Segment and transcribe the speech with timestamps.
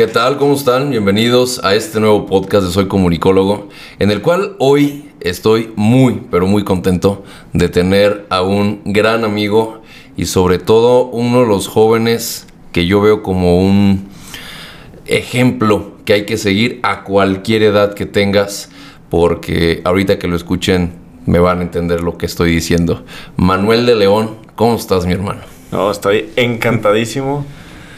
[0.00, 0.38] ¿Qué tal?
[0.38, 0.88] ¿Cómo están?
[0.88, 3.68] Bienvenidos a este nuevo podcast de Soy Comunicólogo,
[3.98, 9.82] en el cual hoy estoy muy, pero muy contento de tener a un gran amigo
[10.16, 14.08] y sobre todo uno de los jóvenes que yo veo como un
[15.04, 18.70] ejemplo que hay que seguir a cualquier edad que tengas,
[19.10, 20.94] porque ahorita que lo escuchen
[21.26, 23.04] me van a entender lo que estoy diciendo.
[23.36, 25.42] Manuel de León, ¿cómo estás mi hermano?
[25.70, 27.44] No, estoy encantadísimo.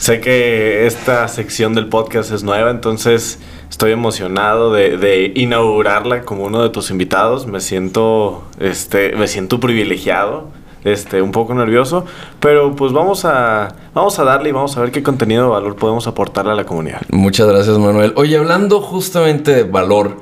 [0.03, 3.39] Sé que esta sección del podcast es nueva, entonces
[3.71, 7.47] estoy emocionado de, inaugurarla como uno de tus invitados.
[7.47, 10.49] Me siento, este, me siento privilegiado,
[10.83, 12.05] este, un poco nervioso,
[12.41, 15.77] pero pues vamos a, vamos a darle y vamos a ver qué contenido de valor
[15.77, 17.03] podemos aportarle a la comunidad.
[17.11, 18.13] Muchas gracias, Manuel.
[18.17, 20.17] Oye, hablando justamente de valor,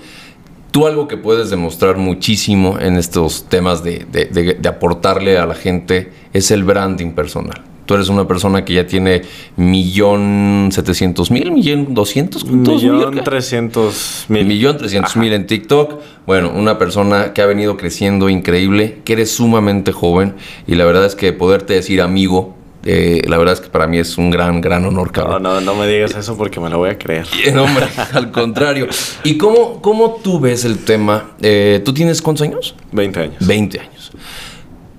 [0.73, 6.13] tú algo que puedes demostrar muchísimo en estos temas de, de aportarle a la gente
[6.35, 7.70] es el branding personal.
[7.91, 9.23] Tú eres una persona que ya tiene
[9.57, 12.45] millón setecientos mil, millón doscientos.
[12.45, 14.47] Millón trescientos mil.
[14.47, 15.95] Millón trescientos mil en TikTok.
[16.25, 20.37] Bueno, una persona que ha venido creciendo increíble, que eres sumamente joven
[20.69, 23.99] y la verdad es que poderte decir amigo eh, la verdad es que para mí
[23.99, 25.43] es un gran, gran honor, cabrón.
[25.43, 27.27] No, no, no me digas eso porque me lo voy a creer.
[27.53, 28.87] No, hombre, al contrario.
[29.25, 31.33] ¿Y cómo, cómo tú ves el tema?
[31.43, 32.77] Eh, ¿Tú tienes cuántos años?
[32.93, 33.45] Veinte años.
[33.45, 34.13] Veinte años.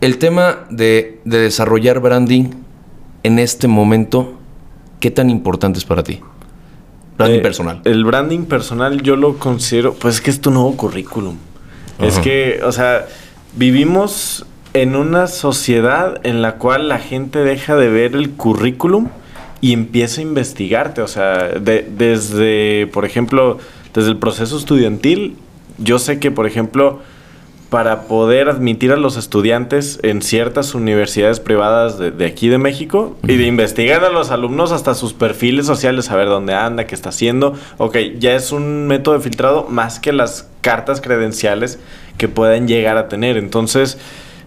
[0.01, 2.60] El tema de, de desarrollar branding
[3.23, 4.33] en este momento,
[4.99, 6.19] ¿qué tan importante es para ti?
[7.17, 7.81] Branding eh, personal.
[7.85, 11.37] El branding personal yo lo considero, pues es que es tu nuevo currículum.
[11.99, 13.05] Es que, o sea,
[13.55, 19.09] vivimos en una sociedad en la cual la gente deja de ver el currículum
[19.59, 21.01] y empieza a investigarte.
[21.01, 23.59] O sea, desde, por ejemplo,
[23.93, 25.35] desde el proceso estudiantil,
[25.77, 27.01] yo sé que, por ejemplo,
[27.71, 33.37] para poder admitir a los estudiantes en ciertas universidades privadas de, aquí de México y
[33.37, 37.55] de investigar a los alumnos hasta sus perfiles sociales, saber dónde anda, qué está haciendo.
[37.77, 41.79] Ok, ya es un método de filtrado más que las cartas credenciales
[42.17, 43.37] que pueden llegar a tener.
[43.37, 43.97] Entonces,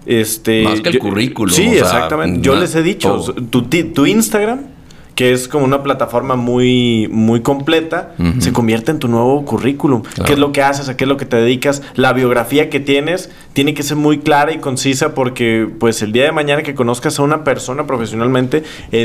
[0.05, 0.63] este...
[0.65, 1.55] Más que el currículum.
[1.55, 2.43] Sí, exactamente.
[2.43, 4.74] Yo les he dicho, tu, tu Instagram
[5.15, 10.03] que es como una plataforma muy, muy completa, se convierte en tu nuevo currículum.
[10.25, 10.89] ¿Qué es lo que haces?
[10.89, 11.83] ¿A qué es lo que te dedicas?
[11.95, 16.25] La biografía que tienes tiene que ser muy clara y concisa porque pues el día
[16.25, 18.65] de mañana que conozcas a una persona profesionalmente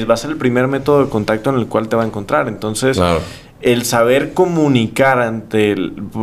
[0.10, 2.48] va a ser el primer método de contacto en el cual te va a encontrar.
[2.48, 3.00] Entonces...
[3.62, 5.76] El saber comunicar ante,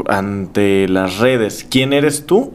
[0.08, 2.54] ante las redes quién eres tú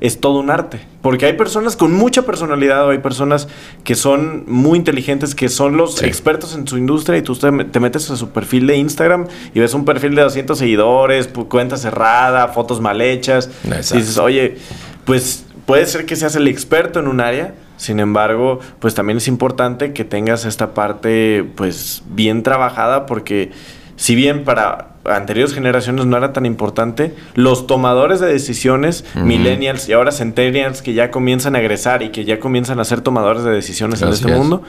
[0.00, 0.80] es todo un arte.
[1.02, 3.48] Porque hay personas con mucha personalidad o hay personas
[3.84, 8.10] que son muy inteligentes, que son los expertos en su industria y tú te, metes
[8.10, 12.80] a su perfil de Instagram y ves un perfil de 200 seguidores, cuenta cerrada, fotos
[12.80, 13.50] mal hechas.
[13.64, 14.56] Y dices, oye,
[15.04, 19.28] pues puede ser que seas el experto en un área, sin embargo, pues también es
[19.28, 23.52] importante que tengas esta parte pues bien trabajada porque
[23.96, 29.92] si bien para anteriores generaciones no era tan importante, los tomadores de decisiones, millennials y
[29.92, 33.50] ahora centennials que ya comienzan a egresar y que ya comienzan a ser tomadores de
[33.50, 34.62] decisiones en este mundo,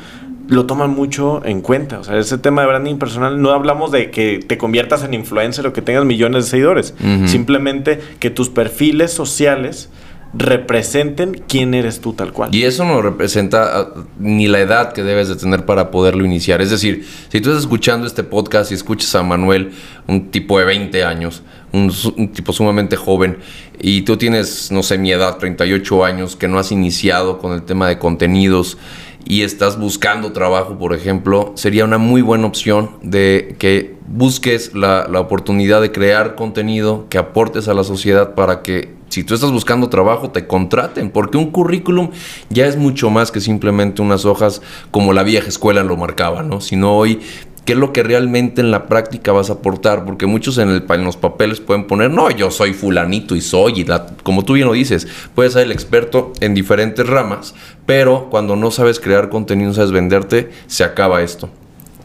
[0.48, 2.00] lo toman mucho en cuenta.
[2.00, 5.66] O sea, ese tema de branding personal, no hablamos de que te conviertas en influencer
[5.68, 6.94] o que tengas millones de seguidores,
[7.26, 9.90] simplemente que tus perfiles sociales
[10.34, 12.54] representen quién eres tú tal cual.
[12.56, 16.62] Y eso no representa ah, ni la edad que debes de tener para poderlo iniciar.
[16.62, 19.72] Es decir, si tú estás escuchando este podcast y escuchas a Manuel,
[20.08, 21.44] un tipo de 20 años,
[21.74, 21.92] un,
[22.34, 23.38] tipo sumamente joven,
[23.80, 27.64] y tú tienes, no sé, mi edad, 38 años, que no has iniciado con el
[27.64, 28.78] tema de contenidos
[29.26, 35.08] y estás buscando trabajo, por ejemplo, sería una muy buena opción de que busques la,
[35.10, 39.52] la oportunidad de crear contenido que aportes a la sociedad para que si tú estás
[39.52, 42.12] buscando trabajo, te contraten, porque un currículum
[42.50, 46.62] ya es mucho más que simplemente unas hojas como la vieja escuela lo marcaba, ¿no?
[46.62, 47.20] Sino hoy
[47.66, 51.18] qué es lo que realmente en la práctica vas a aportar, porque muchos en, los
[51.18, 53.86] papeles pueden poner, no, yo soy fulanito y soy, y
[54.24, 57.54] como tú bien lo dices, puedes ser el experto en diferentes ramas,
[57.86, 61.50] pero cuando no sabes crear contenido, no sabes venderte, se acaba esto.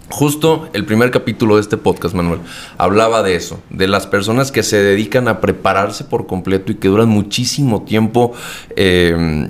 [0.08, 2.38] Justo el primer capítulo de este podcast, Manuel,
[2.79, 6.87] hablaba de eso, de las personas que se dedican a prepararse por completo y que
[6.87, 8.32] duran muchísimo tiempo
[8.76, 9.49] eh,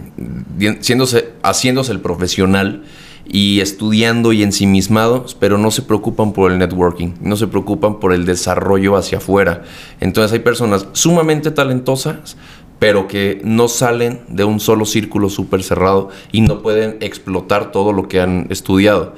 [1.43, 2.85] haciéndose el profesional
[3.29, 8.13] y estudiando y ensimismados, pero no se preocupan por el networking, no se preocupan por
[8.13, 9.65] el desarrollo hacia afuera.
[10.01, 12.37] Entonces hay personas sumamente talentosas,
[12.79, 17.93] pero que no salen de un solo círculo súper cerrado y no pueden explotar todo
[17.93, 19.15] lo que han estudiado.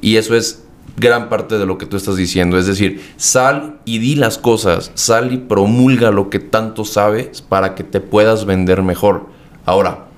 [0.00, 0.64] Y eso es
[0.96, 2.58] gran parte de lo que tú estás diciendo.
[2.58, 7.74] Es decir, sal y di las cosas, sal y promulga lo que tanto sabes para
[7.74, 9.26] que te puedas vender mejor.
[9.64, 10.09] Ahora,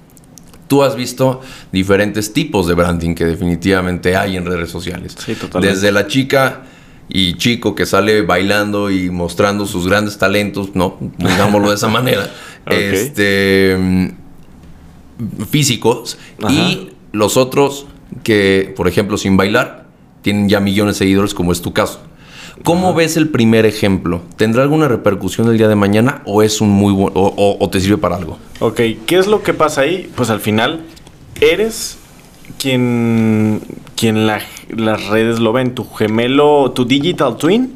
[0.68, 1.40] tú has visto
[1.72, 5.16] diferentes tipos de branding que definitivamente hay en redes sociales.
[5.18, 5.74] Sí, totalmente.
[5.74, 6.62] Desde la chica
[7.08, 10.98] y chico que sale bailando y mostrando sus grandes talentos, ¿no?
[11.18, 12.30] Digámoslo de esa manera.
[12.66, 14.14] Este
[15.50, 16.18] físicos
[16.48, 17.86] y los otros
[18.22, 19.86] que, por ejemplo, sin bailar,
[20.22, 22.00] tienen ya millones de seguidores, como es tu caso.
[22.64, 24.22] ¿Cómo ves el primer ejemplo?
[24.36, 27.98] ¿Tendrá alguna repercusión el día de mañana o es un muy buen, o, te sirve
[27.98, 28.38] para algo?
[28.60, 30.10] Ok, ¿qué es lo que pasa ahí?
[30.14, 30.84] Pues al final
[31.40, 31.98] eres
[32.58, 33.60] quien,
[33.96, 37.74] quien las redes lo ven, tu gemelo, tu digital twin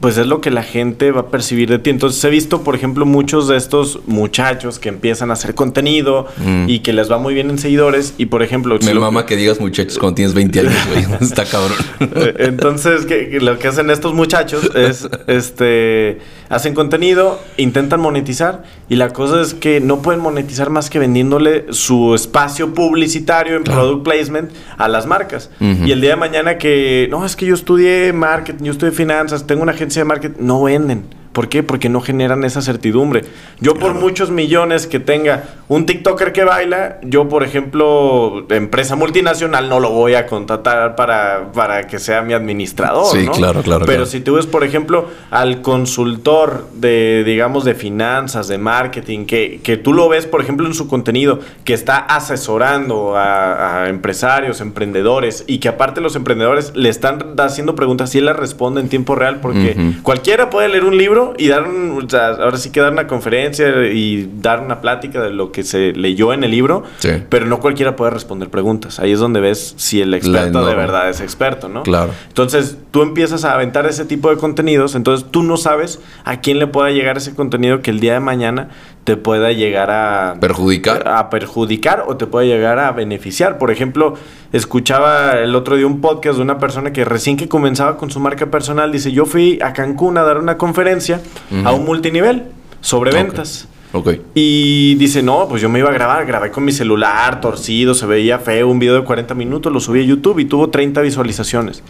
[0.00, 1.90] pues es lo que la gente va a percibir de ti.
[1.90, 6.68] Entonces he visto, por ejemplo, muchos de estos muchachos que empiezan a hacer contenido mm.
[6.68, 8.14] y que les va muy bien en seguidores.
[8.16, 8.78] Y por ejemplo...
[8.84, 9.36] Me mama que...
[9.36, 11.06] digas muchachos cuando tienes 20 años, güey.
[11.20, 11.78] Está cabrón.
[12.00, 13.06] Eh, entonces,
[13.40, 16.18] lo que hacen estos muchachos es, este,
[16.48, 21.66] hacen contenido, intentan monetizar y la cosa es que no pueden monetizar más que vendiéndole
[21.70, 25.50] su espacio publicitario en product placement a las marcas.
[25.60, 29.46] Y el día de mañana que, no, es que yo estudié marketing, yo estudié finanzas,
[29.46, 31.17] tengo una agencia de marketing, no venden.
[31.38, 31.62] ¿Por qué?
[31.62, 33.22] Porque no generan esa certidumbre.
[33.60, 39.68] Yo por muchos millones que tenga un TikToker que baila, yo por ejemplo, empresa multinacional,
[39.68, 43.16] no lo voy a contratar para, para que sea mi administrador.
[43.16, 43.86] Sí, claro, claro.
[43.86, 49.60] Pero si tú ves, por ejemplo, al consultor de, digamos, de finanzas, de marketing, que,
[49.62, 55.44] que tú lo ves, por ejemplo, en su contenido, que está asesorando a, empresarios, emprendedores,
[55.46, 59.14] y que aparte los emprendedores le están haciendo preguntas y él las responde en tiempo
[59.14, 63.06] real, porque cualquiera puede leer un libro y dar un, ahora sí que dar una
[63.06, 66.84] conferencia y dar una plática de lo que se leyó en el libro,
[67.28, 69.00] pero no cualquiera puede responder preguntas.
[69.00, 71.82] Ahí es donde ves si el experto de verdad es experto, ¿no?
[71.82, 72.12] Claro.
[72.28, 76.58] Entonces, tú empiezas a aventar ese tipo de contenidos, entonces tú no sabes a quién
[76.58, 78.68] le pueda llegar ese contenido que el día de mañana
[79.08, 83.56] te pueda llegar a perjudicar a perjudicar o te pueda llegar a beneficiar.
[83.56, 84.16] Por ejemplo,
[84.52, 88.20] escuchaba el otro día un podcast de una persona que recién que comenzaba con su
[88.20, 91.22] marca personal dice, "Yo fui a Cancún a dar una conferencia
[91.64, 92.42] a un multinivel
[92.82, 94.20] sobre ventas." Okay.
[94.34, 98.04] Y dice, no, pues yo me iba a grabar, grabé con mi celular, torcido, se
[98.04, 101.82] veía feo, un video de 40 minutos, lo subí a YouTube y tuvo 30 visualizaciones.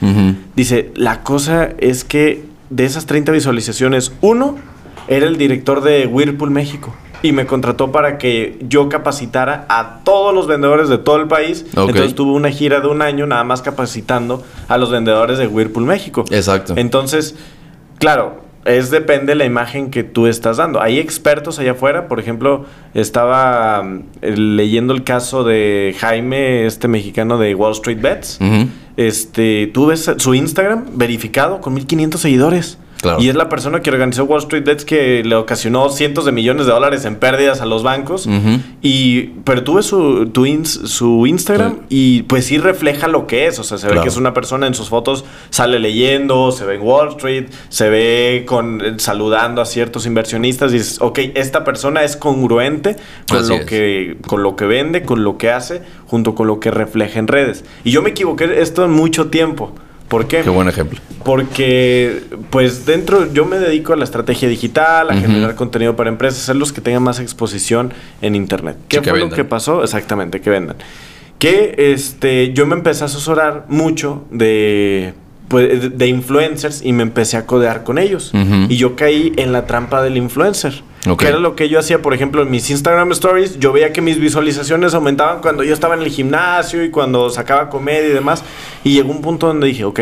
[0.55, 4.55] Dice, la cosa es que de esas 30 visualizaciones, uno
[5.09, 10.35] era el director de Whirlpool México y me contrató para que yo capacitara a todos
[10.35, 11.65] los vendedores de todo el país.
[11.69, 15.85] Entonces tuve una gira de un año nada más capacitando a los vendedores de Whirlpool
[15.85, 16.25] México.
[16.31, 16.75] Exacto.
[16.77, 17.37] Entonces,
[17.99, 20.81] claro, es depende de la imagen que tú estás dando.
[20.81, 27.39] Hay expertos allá afuera, por ejemplo, estaba mm, leyendo el caso de Jaime, este mexicano
[27.39, 28.39] de Wall Street Bets.
[28.97, 32.79] Este, tú ves su Instagram verificado con 1500 seguidores.
[33.19, 36.67] Y es la persona que organizó Wall Street Bets que le ocasionó cientos de millones
[36.67, 38.29] de dólares en pérdidas a los bancos.
[38.83, 40.31] y, pero tuve su,
[40.85, 43.59] su Instagram y pues sí refleja lo que es.
[43.59, 46.75] O sea, se ve que es una persona en sus fotos, sale leyendo, se ve
[46.75, 50.73] en Wall Street, se ve con eh, saludando a ciertos inversionistas.
[50.73, 52.97] Y dices, ok, esta persona es congruente
[53.31, 56.71] con lo, que, con lo que vende, con lo que hace, junto con lo que
[56.71, 57.65] refleja en redes.
[57.85, 59.73] Y yo me equivoqué esto en mucho tiempo.
[60.09, 60.41] ¿Por qué?
[60.41, 61.01] Qué buen ejemplo.
[61.25, 66.43] Porque, pues dentro, yo me dedico a la estrategia digital, a generar contenido para empresas,
[66.43, 68.79] ser los que tengan más exposición en Internet.
[68.89, 69.83] ¿Qué fue lo que pasó?
[69.83, 70.77] Exactamente, que vendan.
[71.39, 75.15] Que este, yo me empecé a asesorar mucho de
[75.49, 78.33] pues, de influencers y me empecé a codear con ellos.
[78.69, 80.83] Y yo caí en la trampa del influencer.
[81.19, 83.59] Que era lo que yo hacía, por ejemplo, en mis Instagram Stories.
[83.59, 87.71] Yo veía que mis visualizaciones aumentaban cuando yo estaba en el gimnasio y cuando sacaba
[87.71, 88.43] comedia y demás.
[88.85, 90.01] Y llegó un punto donde dije, ok,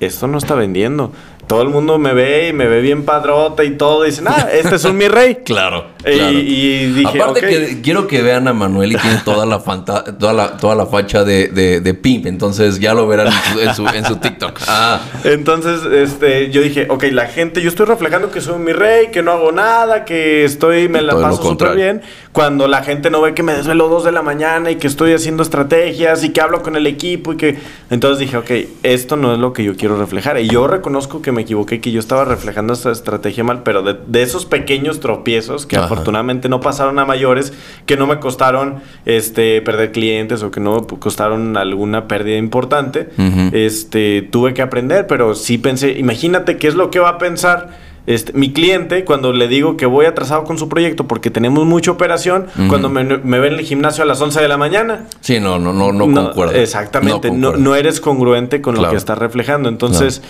[0.00, 1.12] esto no está vendiendo
[1.46, 4.02] todo el mundo me ve y me ve bien padrota y todo.
[4.04, 5.36] Dicen, ah, este es un mi rey.
[5.44, 5.86] claro.
[6.06, 10.56] Y, dije, Aparte que quiero que vean a Manuel y tiene toda la, toda la,
[10.58, 12.26] toda la facha de, de, pimp.
[12.26, 14.60] Entonces ya lo verán en su, en su, TikTok.
[14.68, 15.00] Ah.
[15.24, 19.22] Entonces, este, yo dije, ok, la gente, yo estoy reflejando que soy mi rey, que
[19.22, 22.02] no hago nada, que estoy, me la paso súper bien.
[22.32, 25.12] Cuando la gente no ve que me desvelo dos de la mañana y que estoy
[25.12, 27.58] haciendo estrategias y que hablo con el equipo y que...
[27.90, 28.50] Entonces dije, ok,
[28.82, 30.38] esto no es lo que yo quiero reflejar.
[30.40, 34.22] Y yo reconozco que me equivoqué, que yo estaba reflejando esta estrategia mal, pero de,
[34.22, 37.52] esos pequeños tropiezos que afortunadamente no pasaron a mayores,
[37.84, 43.10] que no me costaron este perder clientes o que no costaron alguna pérdida importante,
[43.52, 47.84] este tuve que aprender, pero sí pensé, imagínate qué es lo que va a pensar
[48.06, 51.90] este, mi cliente, cuando le digo que voy atrasado con su proyecto porque tenemos mucha
[51.90, 55.06] operación, cuando me, me, ve en el gimnasio a las 11 de la mañana.
[55.20, 56.52] Sí, no, no, no, no, concuerdo.
[56.52, 59.70] Exactamente, no, no, eres congruente con lo que estás reflejando.
[59.70, 60.20] Entonces,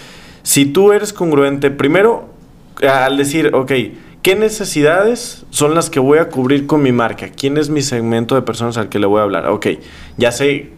[0.44, 2.28] si tú eres congruente, primero,
[2.86, 3.72] al decir, ok,
[4.22, 7.30] ¿qué necesidades son las que voy a cubrir con mi marca?
[7.30, 9.48] ¿Quién es mi segmento de personas al que le voy a hablar?
[9.48, 9.68] Ok,
[10.18, 10.70] ya sé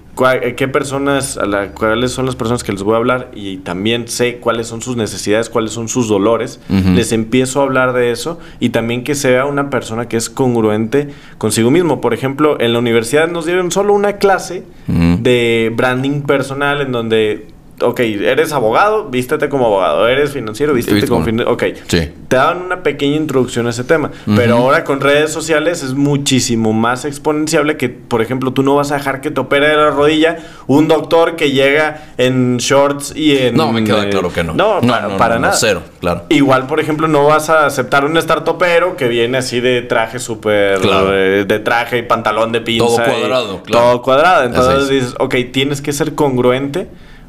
[0.57, 4.09] qué personas, a la, cuáles son las personas que les voy a hablar y también
[4.09, 8.39] sé cuáles son sus necesidades, cuáles son sus dolores, les empiezo a hablar de eso
[8.61, 11.09] y también que sea una persona que es congruente
[11.39, 12.01] consigo mismo.
[12.01, 17.56] Por ejemplo, en la universidad nos dieron solo una clase de branding personal en donde
[17.81, 21.63] ok, eres abogado, vístete como abogado, eres financiero, vístete como financiero, ok.
[21.87, 26.73] Te dan una pequeña introducción a ese tema, pero ahora con redes sociales es muchísimo
[26.73, 29.91] más exponenciable que, por ejemplo, tú no vas a dejar que te opere de la
[29.91, 33.57] rodilla un doctor que llega en shorts y en...
[33.57, 34.55] No, me queda eh, claro que no.
[34.55, 34.81] No,
[35.19, 35.55] para, nada.
[35.55, 36.25] cero, claro.
[36.31, 40.81] Igual, por ejemplo, no vas a aceptar un startupero que viene así de traje súper...
[40.85, 42.87] Eh, de, traje y pantalón de pinza.
[42.87, 43.87] Todo cuadrado, claro.
[43.87, 44.45] Todo cuadrado.
[44.45, 46.87] Entonces dices, ok, tienes que ser congruente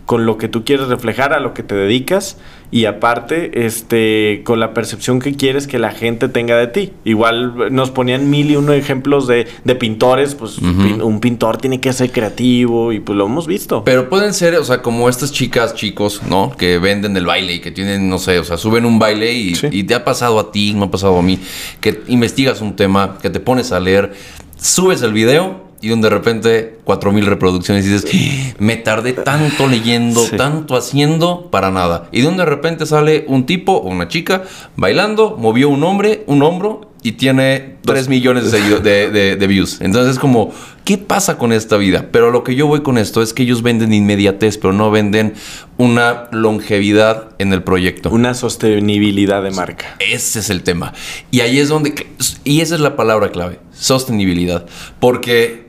[0.07, 2.37] con lo que tú quieres reflejar, a lo que te dedicas
[2.71, 6.93] y aparte este con la percepción que quieres que la gente tenga de ti.
[7.03, 9.45] Igual nos ponían mil y uno ejemplos de,
[9.77, 13.83] pintores, pues un pintor tiene que ser creativo y pues lo hemos visto.
[13.83, 16.55] Pero pueden ser, o sea, como estas chicas, chicos, ¿no?
[16.57, 19.53] Que venden el baile y que tienen, no sé, o sea, suben un baile y,
[19.71, 21.37] y te ha pasado a ti, me ha pasado a mí,
[21.81, 24.13] que investigas un tema, que te pones a leer,
[24.57, 28.55] subes el video y donde de repente cuatro mil reproducciones y dices, ¡Ah!
[28.59, 32.09] me tardé tanto leyendo, tanto haciendo para nada.
[32.11, 34.43] Y donde de repente sale un tipo o una chica
[34.75, 39.79] bailando, movió un hombre, un hombro y tiene 3 millones de, de, views.
[39.81, 40.51] Entonces es como,
[40.83, 42.07] ¿qué pasa con esta vida?
[42.11, 45.33] Pero lo que yo voy con esto es que ellos venden inmediatez, pero no venden
[45.77, 48.09] una longevidad en el proyecto.
[48.09, 49.95] Una sostenibilidad de marca.
[49.99, 50.93] Ese es el tema.
[51.31, 52.07] Y ahí es donde,
[52.43, 54.65] y esa es la palabra clave, sostenibilidad.
[54.99, 55.66] Porque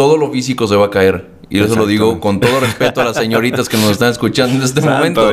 [0.00, 1.26] todo lo físico se va a caer.
[1.50, 4.62] Y eso lo digo con todo respeto a las señoritas que nos están escuchando en
[4.62, 5.30] este momento.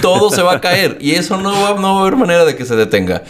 [0.00, 2.54] Todo se va a caer y eso no va, no va a haber manera de
[2.54, 3.24] que se detenga.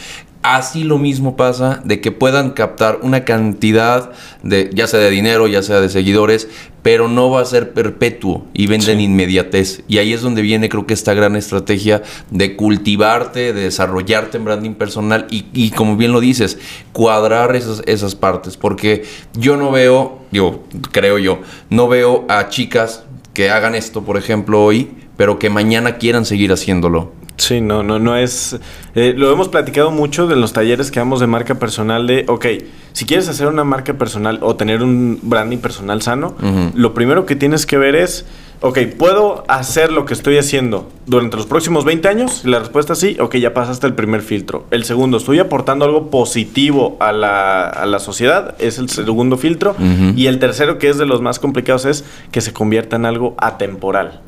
[0.49, 4.12] Así lo mismo pasa de que puedan captar una cantidad
[4.45, 6.49] de, ya sea de dinero, ya sea de seguidores,
[6.85, 9.83] pero no va a ser perpetuo y venden inmediatez.
[9.88, 14.45] Y ahí es donde viene creo que esta gran estrategia de cultivarte, de desarrollarte en
[14.45, 16.61] branding personal y, y como bien lo dices,
[16.93, 18.57] cuadrar esas, esas partes.
[18.57, 19.03] Porque
[19.37, 20.62] yo no veo, yo
[20.93, 23.03] creo yo, no veo a chicas
[23.35, 27.15] que hagan esto, por ejemplo, hoy, pero que mañana quieran seguir haciéndolo.
[27.37, 28.59] Sí, no, no, no es.
[28.95, 32.07] Eh, lo hemos platicado mucho de los talleres que damos de marca personal.
[32.07, 32.47] De, ok,
[32.93, 36.35] si quieres hacer una marca personal o tener un branding personal sano,
[36.75, 38.25] lo primero que tienes que ver es,
[38.62, 42.45] ok, ¿puedo hacer lo que estoy haciendo durante los próximos 20 años?
[42.45, 44.64] la respuesta es sí, ok, ya pasaste el primer filtro.
[44.71, 48.55] El segundo, ¿estoy aportando algo positivo a la, a la sociedad?
[48.59, 49.76] Es el segundo filtro.
[50.16, 53.35] Y el tercero, que es de los más complicados, es que se convierta en algo
[53.38, 54.23] atemporal.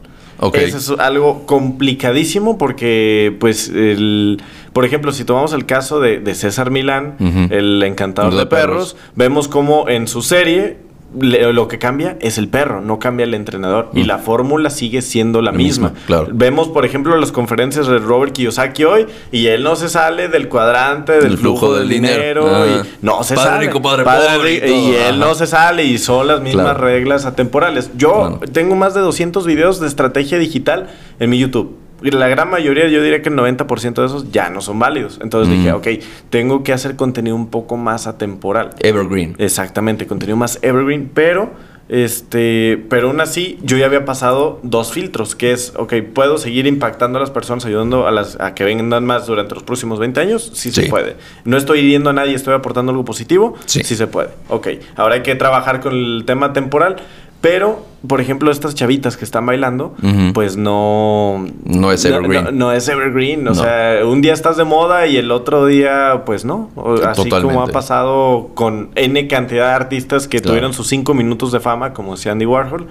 [0.55, 4.41] Eso es algo complicadísimo porque, pues, el,
[4.73, 7.17] por ejemplo, si tomamos el caso de, César Milán,
[7.51, 12.81] el encantador de, perros, vemos como en su serie lo que cambia es el perro,
[12.81, 13.91] no cambia el entrenador.
[13.95, 15.93] Y la fórmula sigue siendo la, misma.
[16.33, 20.49] Vemos, por ejemplo, las conferencias de Robert Kiyosaki hoy y él no se sale del
[20.49, 22.47] cuadrante del flujo, del dinero.
[22.67, 22.83] y ah.
[23.03, 23.67] no se sale.
[23.67, 27.91] y, él no se sale y son las mismas reglas atemporales.
[27.97, 30.89] Yo tengo más de 200 videos de estrategia digital
[31.19, 34.61] en mi YouTube la gran mayoría, yo diría que el 90% de esos ya no
[34.61, 35.19] son válidos.
[35.23, 35.87] Entonces dije, ok,
[36.31, 38.71] tengo que hacer contenido un poco más atemporal.
[38.81, 39.35] Evergreen.
[39.39, 41.51] Exactamente, contenido más evergreen, pero
[41.89, 46.67] este, pero aún así, yo ya había pasado dos filtros, que es, ok, ¿puedo seguir
[46.67, 50.21] impactando a las personas, ayudando a, las, a que vengan más durante los próximos 20
[50.21, 50.51] años?
[50.53, 51.17] Sí, se puede.
[51.45, 53.57] No estoy hiriendo a nadie, estoy aportando algo positivo.
[53.65, 53.83] Sí.
[53.85, 54.29] sí se puede.
[54.49, 56.97] Ok, ahora hay que trabajar con el tema temporal.
[57.41, 59.95] Pero, por ejemplo, estas chavitas que están bailando,
[60.35, 61.47] pues no...
[61.65, 62.59] No es evergreen.
[62.59, 63.47] No, es evergreen.
[63.47, 66.71] O sea, un día estás de moda y el otro día, pues no.
[67.07, 71.61] Así como ha pasado con N cantidad de artistas que tuvieron sus cinco minutos de
[71.61, 72.89] fama, como decía Andy Warhol.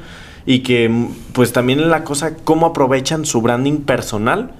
[0.49, 0.89] Y que,
[1.33, 4.51] pues también la cosa, cómo aprovechan su branding personal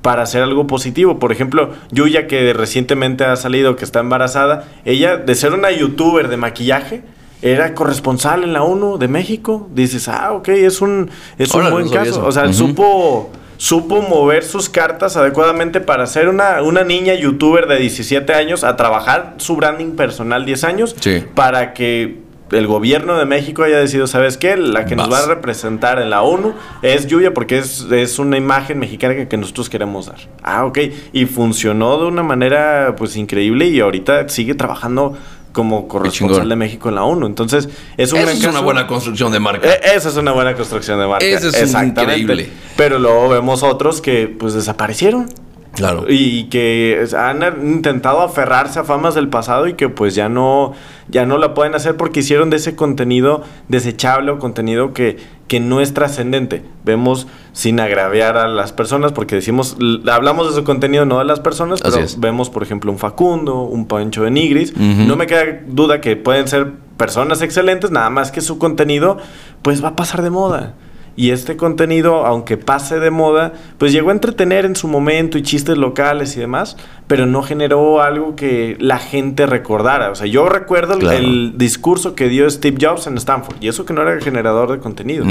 [0.00, 1.18] para hacer algo positivo.
[1.18, 6.28] Por ejemplo, Yuya, que recientemente ha salido, que está embarazada, ella, de ser una youtuber
[6.28, 7.02] de maquillaje,
[7.44, 9.68] era corresponsal en la ONU de México.
[9.74, 12.24] Dices, ah, ok, es un, es un buen caso.
[12.24, 17.76] O sea, supo, supo mover sus cartas adecuadamente para ser una, una niña youtuber de
[17.76, 20.96] 17 años, a trabajar su branding personal 10 años,
[21.34, 24.56] para que el gobierno de México haya decidido, ¿sabes qué?
[24.56, 28.38] La que nos va a representar en la ONU es Yuya porque es, es una
[28.38, 30.18] imagen mexicana que, que, nosotros queremos dar.
[30.42, 30.78] Ah, ok.
[31.12, 35.14] Y funcionó de una manera pues increíble y ahorita sigue trabajando
[35.54, 37.26] como corresponsal de México en la ONU.
[37.26, 39.66] Entonces, es un es una buena construcción de marca.
[39.66, 41.24] E, esa es una buena construcción de marca.
[41.24, 42.50] Eso es increíble.
[42.76, 45.30] Pero luego vemos otros que pues desaparecieron.
[45.74, 46.04] Claro.
[46.08, 50.72] Y que han intentado aferrarse a famas del pasado y que pues ya no,
[51.08, 55.60] ya no la pueden hacer porque hicieron de ese contenido desechable o contenido que, que
[55.60, 56.62] no es trascendente.
[56.84, 59.76] Vemos sin agraviar a las personas porque decimos,
[60.10, 63.86] hablamos de su contenido, no de las personas, pero vemos por ejemplo un Facundo, un
[63.86, 64.76] Pancho de Nigris.
[64.76, 69.18] No me queda duda que pueden ser personas excelentes, nada más que su contenido
[69.62, 70.74] pues va a pasar de moda.
[71.16, 75.42] Y este contenido, aunque pase de moda, pues llegó a entretener en su momento y
[75.42, 80.10] chistes locales y demás, pero no generó algo que la gente recordara.
[80.10, 83.92] O sea, yo recuerdo el, discurso que dio Steve Jobs en Stanford, y eso que
[83.92, 85.24] no era generador de contenido,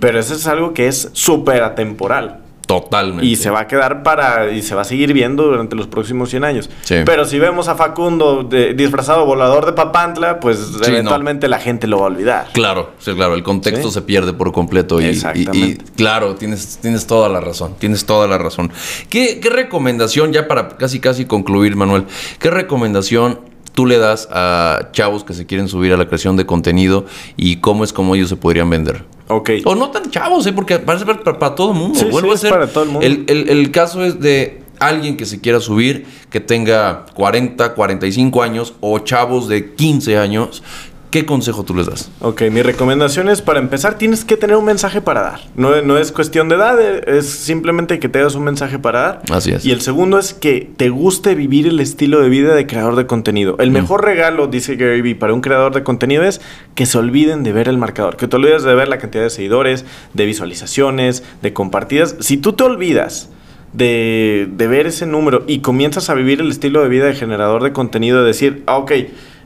[0.00, 2.47] pero eso es algo que es súper atemporal.
[2.68, 3.24] Totalmente.
[3.24, 4.52] Y se va a quedar para.
[4.52, 6.70] Y se va a seguir viendo durante los próximos 100 años.
[6.86, 12.04] Pero si vemos a Facundo disfrazado volador de Papantla, pues eventualmente la gente lo va
[12.04, 12.48] a olvidar.
[12.52, 13.32] Claro, sí, claro.
[13.32, 15.00] El contexto se pierde por completo.
[15.00, 15.82] Y, Exactamente.
[15.82, 17.74] Y, claro, tienes, tienes toda la razón.
[17.78, 18.70] Tienes toda la razón.
[19.08, 22.04] ¿Qué, ¿Qué recomendación, ya para casi casi concluir, Manuel?
[22.38, 23.40] ¿Qué recomendación
[23.72, 27.06] tú le das a chavos que se quieren subir a la creación de contenido
[27.38, 29.04] y cómo es como ellos se podrían vender?
[29.28, 29.50] Ok.
[29.64, 30.52] O no tan chavos, ¿eh?
[30.52, 32.00] Porque parece para, para, todo el mundo.
[32.10, 33.06] Vuelvo a ser, para todo el mundo.
[33.06, 38.42] El, el, el caso es de alguien que se quiera subir, que tenga 40, 45
[38.42, 40.62] años o chavos de 15 años
[41.10, 42.10] ¿Qué consejo tú les das?
[42.20, 45.40] Ok, mi recomendación es, para empezar, tienes que tener un mensaje para dar.
[45.56, 49.22] No, no es cuestión de edad, es simplemente que tengas un mensaje para dar.
[49.30, 49.64] Así es.
[49.64, 53.06] Y el segundo es que te guste vivir el estilo de vida de creador de
[53.06, 53.56] contenido.
[53.58, 53.74] El mm.
[53.74, 56.42] mejor regalo, dice Gary Vee, para un creador de contenido es
[56.74, 59.30] que se olviden de ver el marcador, que te olvides de ver la cantidad de
[59.30, 62.16] seguidores, de visualizaciones, de compartidas.
[62.20, 63.30] Si tú te olvidas
[63.72, 67.62] de, de ver ese número y comienzas a vivir el estilo de vida de generador
[67.62, 68.92] de contenido, de decir, ah, ok,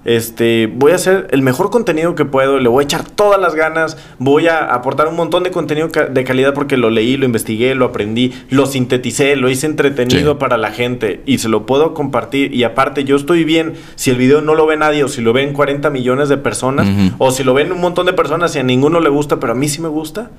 [0.04, 3.54] este, voy a hacer el mejor contenido que puedo, le voy a echar todas las
[3.54, 7.75] ganas, voy a aportar un montón de contenido de calidad porque lo leí, lo investigué,
[7.75, 12.52] lo aprendí, lo sinteticé, lo hice entretenido para la gente y se lo puedo compartir.
[12.54, 15.32] Y aparte, yo estoy bien si el video no lo ve nadie o si lo
[15.32, 18.62] ven 40 millones de personas o si lo ven un montón de personas y a
[18.62, 20.31] ninguno le gusta, pero a mí sí me gusta.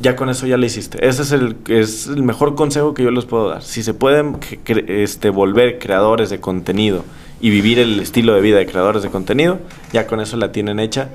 [0.00, 1.06] Ya con eso ya le hiciste.
[1.06, 3.62] Ese es el, es el mejor consejo que yo les puedo dar.
[3.62, 7.04] Si se pueden este, volver creadores de contenido
[7.42, 9.58] y vivir el estilo de vida de creadores de contenido,
[9.92, 11.08] ya con eso la tienen hecha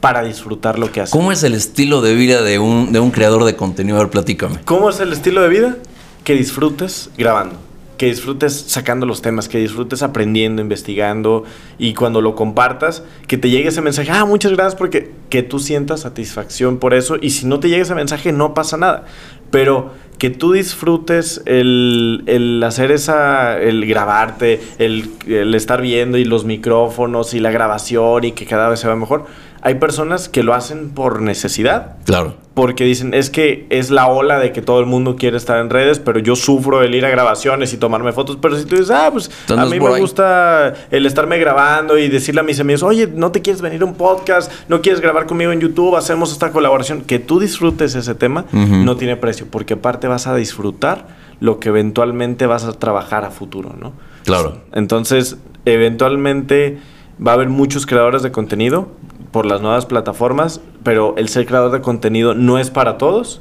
[0.00, 1.18] para disfrutar lo que hacen.
[1.18, 3.96] ¿Cómo es el estilo de vida de un, de un creador de contenido?
[3.96, 4.60] A ver, platícame.
[4.64, 5.76] ¿Cómo es el estilo de vida?
[6.22, 7.56] Que disfrutes grabando,
[8.04, 11.44] que disfrutes sacando los temas, que disfrutes aprendiendo, investigando
[11.78, 15.58] y cuando lo compartas, que te llegue ese mensaje, ah, muchas gracias porque que tú
[15.58, 19.06] sientas satisfacción por eso y si no te llega ese mensaje no pasa nada,
[19.50, 26.44] pero que tú disfrutes el, hacer esa, el grabarte, el, el, estar viendo y los
[26.44, 29.24] micrófonos y la grabación y que cada vez se va mejor.
[29.64, 31.96] Hay personas que lo hacen por necesidad.
[32.04, 32.34] Claro.
[32.52, 35.70] Porque dicen, es que es la ola de que todo el mundo quiere estar en
[35.70, 38.36] redes, pero yo sufro el ir a grabaciones y tomarme fotos.
[38.42, 42.42] Pero si tú dices, ah, pues a mí me gusta el estarme grabando y decirle
[42.42, 44.52] a mis amigos, oye, ¿no te quieres venir a un podcast?
[44.68, 45.96] ¿No quieres grabar conmigo en YouTube?
[45.96, 47.00] Hacemos esta colaboración.
[47.00, 51.06] Que tú disfrutes ese tema no tiene precio, porque aparte vas a disfrutar
[51.40, 53.94] lo que eventualmente vas a trabajar a futuro, ¿no?
[54.24, 54.60] Claro.
[54.74, 56.78] Entonces, eventualmente
[57.24, 58.88] va a haber muchos creadores de contenido
[59.34, 63.40] por las nuevas plataformas, pero el ser creador de contenido no es para todos,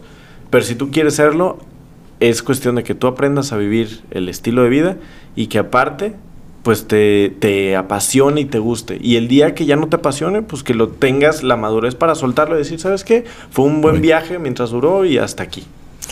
[0.50, 1.60] pero si tú quieres serlo,
[2.20, 4.98] es cuestión de que tú aprendas a vivir el estilo de vida
[5.36, 6.16] y que aparte
[6.64, 8.98] pues te, te, apasione y te guste.
[9.04, 12.16] Y el día que ya no te apasione, pues que lo tengas la madurez para
[12.16, 13.26] soltarlo y decir, ¿sabes qué?
[13.52, 15.64] Fue un buen viaje mientras duró y hasta aquí.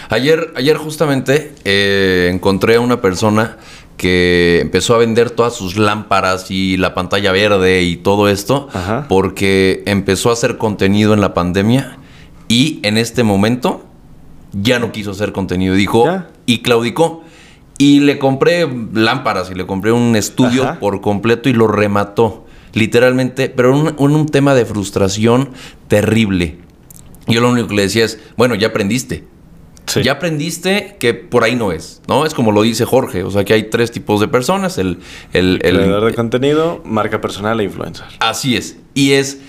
[0.10, 3.58] Ayer, ayer justamente eh, encontré a una persona
[4.02, 8.68] que empezó a vender todas sus lámparas y la pantalla verde y todo esto
[9.08, 12.00] porque empezó a hacer contenido en la pandemia
[12.48, 13.86] y en este momento
[14.54, 15.76] ya no quiso hacer contenido.
[15.76, 16.08] Dijo
[16.48, 17.22] y claudicó.
[17.78, 22.48] Y le compré lámparas y le compré un estudio por completo y lo remató.
[22.74, 25.52] Literalmente, pero en un, un tema de frustración
[25.88, 26.58] terrible.
[27.28, 29.26] Yo lo único que le decía es, bueno, ya aprendiste
[29.99, 32.25] ya aprendiste que por ahí no es, ¿no?
[32.25, 34.99] Es como lo dice Jorge, o sea que hay tres tipos de personas, el...
[35.34, 38.06] El, el creador de contenido, marca personal e influencer.
[38.19, 39.39] Así es, y es,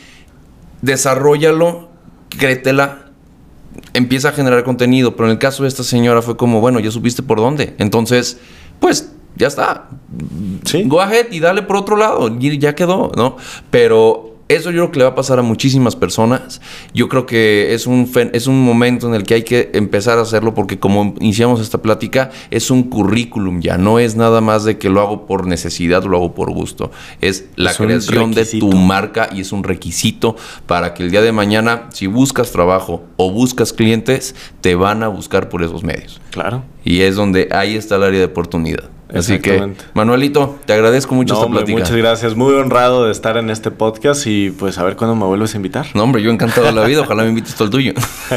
[0.80, 1.88] desarrollalo,
[2.30, 3.10] créetela,
[3.94, 6.90] empieza a generar contenido, pero en el caso de esta señora fue como, bueno, ya
[6.90, 8.38] supiste por dónde, entonces,
[8.80, 9.88] pues ya está.
[10.64, 10.82] Sí.
[10.84, 13.36] Go ahead y dale por otro lado, y ya quedó, ¿no?
[13.70, 16.60] Pero Eso yo creo que le va a pasar a muchísimas personas.
[16.92, 20.22] Yo creo que es un, es un momento en el que hay que empezar a
[20.22, 24.76] hacerlo porque como iniciamos esta plática, es un currículum ya, no es nada más de
[24.76, 26.90] que lo hago por necesidad, lo hago por gusto.
[27.22, 30.36] Es la creación de tu marca y es un requisito
[30.66, 35.08] para que el día de mañana, si buscas trabajo o buscas clientes, te van a
[35.08, 36.20] buscar por esos medios.
[36.30, 36.62] Claro.
[36.84, 38.90] Y es donde ahí está el área de oportunidad.
[39.14, 41.78] Así que, Manuelito, te agradezco mucho esta plática.
[41.78, 45.26] Muchas gracias, muy honrado de estar en este podcast y pues a ver cuándo me
[45.26, 45.86] vuelves a invitar.
[45.94, 47.92] No, hombre, yo encantado de la vida, ojalá me invites todo el tuyo.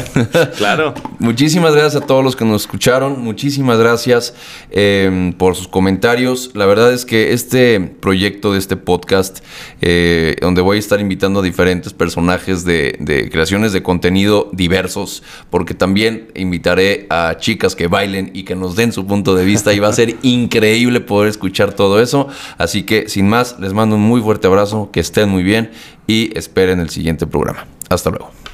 [0.58, 0.92] claro.
[1.18, 4.34] Muchísimas gracias a todos los que nos escucharon, muchísimas gracias
[4.70, 6.50] eh, por sus comentarios.
[6.54, 9.38] La verdad es que este proyecto de este podcast,
[9.80, 15.22] eh, donde voy a estar invitando a diferentes personajes de, de creaciones de contenido diversos,
[15.48, 19.72] porque también invitaré a chicas que bailen y que nos den su punto de vista
[19.72, 22.28] y va a ser increíble increíble poder escuchar todo eso.
[22.58, 25.70] Así que sin más, les mando un muy fuerte abrazo, que estén muy bien
[26.08, 27.66] y esperen el siguiente programa.
[27.88, 28.45] Hasta luego.